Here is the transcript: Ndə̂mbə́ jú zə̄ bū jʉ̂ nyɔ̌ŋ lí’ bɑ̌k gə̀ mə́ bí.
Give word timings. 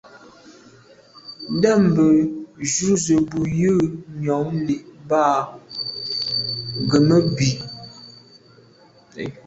Ndə̂mbə́ 1.55 2.11
jú 2.71 2.89
zə̄ 3.03 3.19
bū 3.29 3.39
jʉ̂ 3.59 3.73
nyɔ̌ŋ 4.21 4.45
lí’ 4.65 4.75
bɑ̌k 5.09 5.43
gə̀ 6.89 6.99
mə́ 7.07 7.19
bí. 7.35 7.49